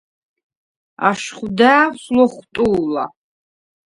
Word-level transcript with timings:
აშხვ 1.09 1.41
და̄̈ვს 1.57 2.03
ლოხვტუ̄ლა: 2.15 3.05